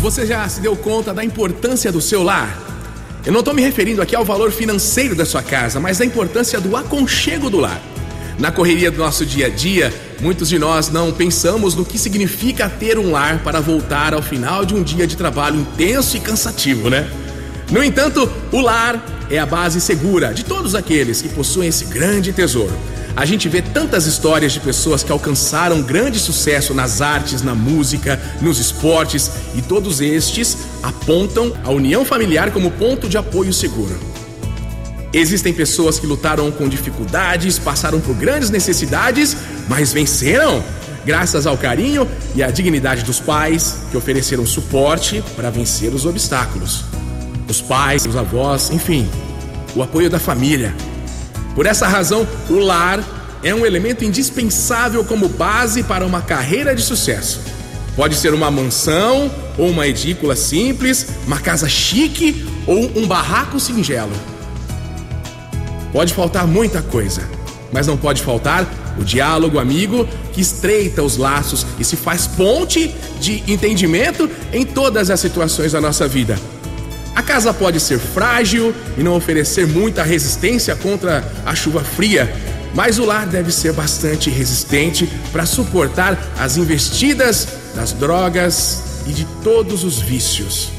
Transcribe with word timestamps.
Você 0.00 0.26
já 0.26 0.48
se 0.48 0.60
deu 0.60 0.74
conta 0.76 1.12
da 1.12 1.24
importância 1.24 1.92
do 1.92 2.00
seu 2.00 2.22
lar? 2.22 2.58
Eu 3.26 3.32
não 3.32 3.40
estou 3.40 3.52
me 3.52 3.60
referindo 3.60 4.00
aqui 4.00 4.16
ao 4.16 4.24
valor 4.24 4.50
financeiro 4.50 5.14
da 5.14 5.26
sua 5.26 5.42
casa, 5.42 5.78
mas 5.78 5.98
da 5.98 6.04
importância 6.04 6.60
do 6.60 6.76
aconchego 6.76 7.50
do 7.50 7.58
lar. 7.58 7.80
Na 8.38 8.52
correria 8.52 8.90
do 8.90 8.98
nosso 8.98 9.26
dia 9.26 9.46
a 9.46 9.48
dia, 9.50 9.92
muitos 10.20 10.48
de 10.48 10.58
nós 10.58 10.88
não 10.88 11.12
pensamos 11.12 11.74
no 11.74 11.84
que 11.84 11.98
significa 11.98 12.68
ter 12.68 12.98
um 12.98 13.10
lar 13.10 13.40
para 13.40 13.60
voltar 13.60 14.14
ao 14.14 14.22
final 14.22 14.64
de 14.64 14.74
um 14.74 14.82
dia 14.82 15.06
de 15.06 15.16
trabalho 15.16 15.60
intenso 15.60 16.16
e 16.16 16.20
cansativo, 16.20 16.88
né? 16.88 17.10
No 17.70 17.82
entanto, 17.82 18.30
o 18.52 18.60
lar 18.60 19.02
é 19.30 19.38
a 19.38 19.46
base 19.46 19.80
segura 19.80 20.32
de 20.32 20.44
todos 20.44 20.74
aqueles 20.74 21.20
que 21.22 21.28
possuem 21.28 21.68
esse 21.68 21.84
grande 21.86 22.32
tesouro. 22.32 22.76
A 23.16 23.24
gente 23.24 23.48
vê 23.48 23.60
tantas 23.60 24.06
histórias 24.06 24.52
de 24.52 24.60
pessoas 24.60 25.02
que 25.02 25.10
alcançaram 25.10 25.82
grande 25.82 26.20
sucesso 26.20 26.72
nas 26.72 27.00
artes, 27.00 27.42
na 27.42 27.54
música, 27.54 28.20
nos 28.40 28.60
esportes 28.60 29.30
e 29.56 29.62
todos 29.62 30.00
estes 30.00 30.56
apontam 30.82 31.52
a 31.64 31.70
união 31.70 32.04
familiar 32.04 32.52
como 32.52 32.70
ponto 32.70 33.08
de 33.08 33.18
apoio 33.18 33.52
seguro. 33.52 33.98
Existem 35.12 35.52
pessoas 35.52 35.98
que 35.98 36.06
lutaram 36.06 36.50
com 36.52 36.68
dificuldades, 36.68 37.58
passaram 37.58 37.98
por 37.98 38.14
grandes 38.14 38.50
necessidades, 38.50 39.36
mas 39.68 39.92
venceram 39.92 40.62
graças 41.04 41.46
ao 41.46 41.56
carinho 41.56 42.06
e 42.34 42.42
à 42.42 42.50
dignidade 42.50 43.02
dos 43.02 43.18
pais 43.18 43.78
que 43.90 43.96
ofereceram 43.96 44.46
suporte 44.46 45.24
para 45.34 45.50
vencer 45.50 45.92
os 45.92 46.04
obstáculos. 46.04 46.84
Os 47.48 47.62
pais, 47.62 48.04
os 48.04 48.14
avós, 48.14 48.70
enfim, 48.70 49.08
o 49.74 49.82
apoio 49.82 50.10
da 50.10 50.18
família. 50.18 50.74
Por 51.54 51.66
essa 51.66 51.86
razão, 51.86 52.26
o 52.48 52.58
lar 52.58 53.02
é 53.42 53.54
um 53.54 53.64
elemento 53.64 54.04
indispensável 54.04 55.04
como 55.04 55.28
base 55.28 55.82
para 55.82 56.06
uma 56.06 56.20
carreira 56.20 56.74
de 56.74 56.82
sucesso. 56.82 57.40
Pode 57.96 58.14
ser 58.14 58.32
uma 58.32 58.50
mansão 58.50 59.30
ou 59.56 59.68
uma 59.70 59.86
edícula 59.86 60.36
simples, 60.36 61.06
uma 61.26 61.40
casa 61.40 61.68
chique 61.68 62.46
ou 62.66 62.90
um 62.96 63.06
barraco 63.06 63.58
singelo. 63.58 64.12
Pode 65.92 66.14
faltar 66.14 66.46
muita 66.46 66.80
coisa, 66.80 67.28
mas 67.72 67.86
não 67.86 67.96
pode 67.96 68.22
faltar 68.22 68.66
o 68.98 69.04
diálogo 69.04 69.58
amigo 69.58 70.06
que 70.32 70.40
estreita 70.40 71.02
os 71.02 71.16
laços 71.16 71.66
e 71.78 71.84
se 71.84 71.96
faz 71.96 72.26
ponte 72.26 72.94
de 73.20 73.42
entendimento 73.50 74.30
em 74.52 74.64
todas 74.64 75.10
as 75.10 75.18
situações 75.18 75.72
da 75.72 75.80
nossa 75.80 76.06
vida. 76.06 76.38
A 77.18 77.22
casa 77.22 77.52
pode 77.52 77.80
ser 77.80 77.98
frágil 77.98 78.72
e 78.96 79.02
não 79.02 79.16
oferecer 79.16 79.66
muita 79.66 80.04
resistência 80.04 80.76
contra 80.76 81.28
a 81.44 81.52
chuva 81.52 81.82
fria, 81.82 82.32
mas 82.76 83.00
o 83.00 83.04
lar 83.04 83.26
deve 83.26 83.50
ser 83.50 83.72
bastante 83.72 84.30
resistente 84.30 85.10
para 85.32 85.44
suportar 85.44 86.16
as 86.38 86.56
investidas 86.56 87.48
das 87.74 87.92
drogas 87.92 89.02
e 89.04 89.12
de 89.12 89.24
todos 89.42 89.82
os 89.82 89.98
vícios. 89.98 90.70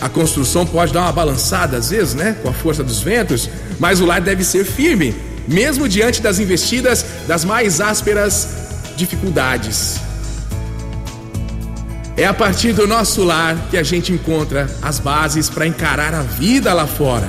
A 0.00 0.08
construção 0.08 0.66
pode 0.66 0.92
dar 0.92 1.02
uma 1.02 1.12
balançada 1.12 1.76
às 1.76 1.90
vezes, 1.90 2.14
né, 2.14 2.36
com 2.42 2.48
a 2.48 2.52
força 2.52 2.82
dos 2.82 3.00
ventos, 3.00 3.48
mas 3.78 4.00
o 4.00 4.04
lar 4.04 4.20
deve 4.20 4.42
ser 4.42 4.64
firme, 4.64 5.14
mesmo 5.46 5.88
diante 5.88 6.20
das 6.20 6.40
investidas 6.40 7.06
das 7.28 7.44
mais 7.44 7.80
ásperas 7.80 8.48
dificuldades. 8.96 10.00
É 12.16 12.26
a 12.26 12.34
partir 12.34 12.74
do 12.74 12.86
nosso 12.86 13.24
lar 13.24 13.56
que 13.70 13.76
a 13.76 13.82
gente 13.82 14.12
encontra 14.12 14.68
as 14.82 14.98
bases 14.98 15.48
para 15.48 15.66
encarar 15.66 16.14
a 16.14 16.22
vida 16.22 16.72
lá 16.74 16.86
fora. 16.86 17.26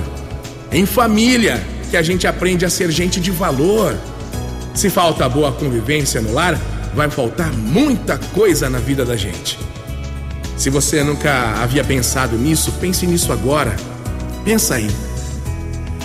Em 0.71 0.85
família 0.85 1.63
que 1.89 1.95
a 1.95 2.01
gente 2.01 2.27
aprende 2.27 2.65
a 2.65 2.69
ser 2.69 2.91
gente 2.91 3.19
de 3.21 3.31
valor. 3.31 3.95
Se 4.73 4.89
falta 4.89 5.29
boa 5.29 5.51
convivência 5.51 6.19
no 6.19 6.33
lar, 6.33 6.59
vai 6.93 7.09
faltar 7.09 7.53
muita 7.53 8.17
coisa 8.33 8.69
na 8.69 8.79
vida 8.79 9.05
da 9.05 9.15
gente. 9.15 9.57
Se 10.57 10.69
você 10.69 11.03
nunca 11.03 11.61
havia 11.61 11.83
pensado 11.83 12.35
nisso, 12.35 12.71
pense 12.73 13.07
nisso 13.07 13.31
agora. 13.31 13.75
Pensa 14.43 14.75
aí. 14.75 14.89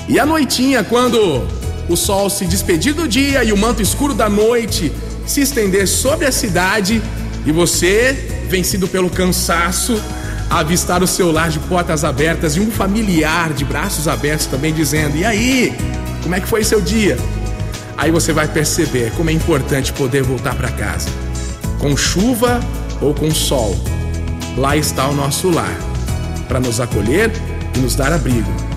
E 0.09 0.21
a 0.21 0.25
noitinha, 0.25 0.85
quando 0.85 1.47
o 1.89 1.97
sol 1.97 2.31
se 2.31 2.45
despedir 2.45 2.95
do 2.95 3.09
dia 3.09 3.43
e 3.43 3.53
o 3.53 3.57
manto 3.57 3.83
escuro 3.83 4.15
da 4.15 4.29
noite 4.29 4.93
se 5.27 5.41
estender 5.41 5.89
sobre 5.89 6.27
a 6.27 6.33
cidade 6.33 7.03
e 7.45 7.53
você, 7.53 8.38
vencido 8.49 8.89
pelo 8.89 9.11
cansaço, 9.11 10.01
avistar 10.51 11.03
o 11.03 11.07
seu 11.07 11.31
lar 11.31 11.51
de 11.51 11.59
portas 11.61 12.05
abertas 12.05 12.57
e 12.57 12.61
um 12.61 12.71
familiar 12.71 13.53
de 13.53 13.65
braços 13.65 14.09
abertos 14.09 14.47
também 14.47 14.73
dizendo: 14.73 15.17
"E 15.17 15.25
aí? 15.25 15.77
Como 16.23 16.35
é 16.35 16.41
que 16.41 16.49
foi 16.49 16.65
seu 16.65 16.81
dia?" 16.81 17.17
Aí 17.97 18.11
você 18.11 18.33
vai 18.33 18.47
perceber 18.47 19.13
como 19.17 19.29
é 19.29 19.33
importante 19.33 19.93
poder 19.93 20.23
voltar 20.23 20.55
para 20.55 20.71
casa. 20.71 21.09
Com 21.79 21.97
chuva 21.97 22.61
ou 23.01 23.13
com 23.13 23.31
sol, 23.31 23.77
lá 24.57 24.77
está 24.77 25.09
o 25.09 25.15
nosso 25.15 25.51
lar, 25.51 25.77
para 26.47 26.61
nos 26.61 26.81
acolher 26.81 27.31
e 27.75 27.79
nos 27.81 27.97
dar 27.97 28.13
abrigo. 28.13 28.69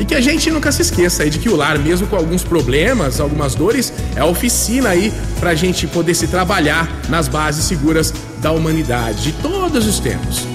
E 0.00 0.04
que 0.04 0.14
a 0.14 0.20
gente 0.20 0.48
nunca 0.50 0.70
se 0.70 0.82
esqueça 0.82 1.24
aí 1.24 1.30
de 1.30 1.40
que 1.40 1.48
o 1.48 1.56
lar, 1.56 1.78
mesmo 1.78 2.06
com 2.06 2.14
alguns 2.14 2.44
problemas, 2.44 3.18
algumas 3.18 3.56
dores, 3.56 3.92
é 4.14 4.20
a 4.20 4.26
oficina 4.26 4.90
aí 4.90 5.12
para 5.40 5.50
a 5.50 5.54
gente 5.56 5.88
poder 5.88 6.14
se 6.14 6.28
trabalhar 6.28 6.88
nas 7.08 7.26
bases 7.26 7.64
seguras 7.64 8.14
da 8.40 8.52
humanidade 8.52 9.22
de 9.22 9.32
todos 9.32 9.86
os 9.86 9.98
tempos. 9.98 10.46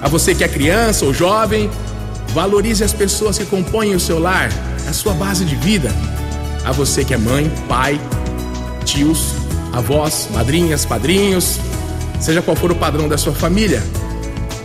A 0.00 0.08
você 0.08 0.34
que 0.34 0.44
é 0.44 0.48
criança 0.48 1.04
ou 1.04 1.12
jovem, 1.12 1.70
valorize 2.28 2.84
as 2.84 2.92
pessoas 2.92 3.38
que 3.38 3.44
compõem 3.44 3.94
o 3.94 4.00
seu 4.00 4.18
lar, 4.18 4.50
a 4.88 4.92
sua 4.92 5.14
base 5.14 5.44
de 5.44 5.56
vida. 5.56 5.90
A 6.64 6.72
você 6.72 7.04
que 7.04 7.14
é 7.14 7.16
mãe, 7.16 7.50
pai, 7.68 8.00
tios, 8.84 9.34
avós, 9.72 10.28
madrinhas, 10.32 10.84
padrinhos, 10.84 11.58
seja 12.20 12.42
qual 12.42 12.56
for 12.56 12.70
o 12.70 12.74
padrão 12.74 13.08
da 13.08 13.18
sua 13.18 13.32
família, 13.32 13.82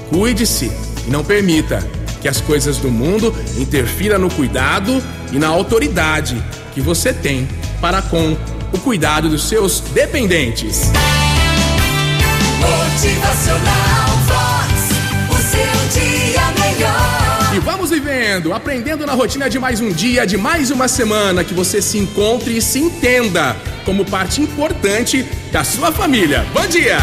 cuide-se 0.09 0.71
e 1.07 1.09
não 1.09 1.23
permita 1.23 1.85
que 2.21 2.27
as 2.27 2.39
coisas 2.39 2.77
do 2.77 2.89
mundo 2.89 3.33
interfiram 3.57 4.19
no 4.19 4.29
cuidado 4.29 5.01
e 5.31 5.39
na 5.39 5.47
autoridade 5.47 6.41
que 6.73 6.81
você 6.81 7.11
tem 7.11 7.47
para 7.81 8.01
com 8.01 8.37
o 8.71 8.77
cuidado 8.77 9.27
dos 9.27 9.47
seus 9.47 9.79
dependentes. 9.79 10.91
Motivacional 12.61 14.07
Vox. 14.27 14.71
O 15.29 15.35
seu 15.35 16.01
dia 16.01 16.41
melhor. 16.59 17.55
E 17.55 17.59
vamos 17.59 17.89
vivendo, 17.89 18.53
aprendendo 18.53 19.05
na 19.05 19.13
rotina 19.13 19.49
de 19.49 19.59
mais 19.59 19.81
um 19.81 19.91
dia, 19.91 20.25
de 20.25 20.37
mais 20.37 20.71
uma 20.71 20.87
semana, 20.87 21.43
que 21.43 21.53
você 21.53 21.81
se 21.81 21.97
encontre 21.97 22.55
e 22.55 22.61
se 22.61 22.79
entenda 22.79 23.57
como 23.83 24.05
parte 24.05 24.41
importante 24.41 25.23
da 25.51 25.63
sua 25.63 25.91
família. 25.91 26.45
Bom 26.53 26.65
dia! 26.67 26.97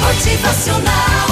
Motivacional 0.00 1.31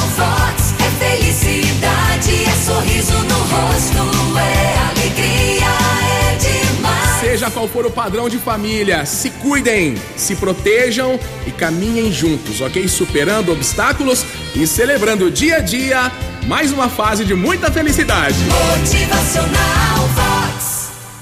Seja 7.40 7.52
qual 7.52 7.66
for 7.66 7.86
o 7.86 7.90
padrão 7.90 8.28
de 8.28 8.36
família, 8.36 9.06
se 9.06 9.30
cuidem, 9.30 9.94
se 10.14 10.36
protejam 10.36 11.18
e 11.46 11.50
caminhem 11.50 12.12
juntos, 12.12 12.60
ok? 12.60 12.86
Superando 12.86 13.50
obstáculos 13.50 14.26
e 14.54 14.66
celebrando 14.66 15.30
dia 15.30 15.56
a 15.56 15.60
dia 15.60 16.12
mais 16.46 16.70
uma 16.70 16.90
fase 16.90 17.24
de 17.24 17.34
muita 17.34 17.72
felicidade. 17.72 18.36
Motivacional 18.44 20.06